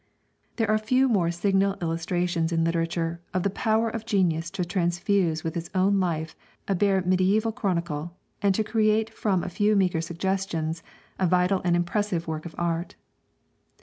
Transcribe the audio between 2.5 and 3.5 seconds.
in literature of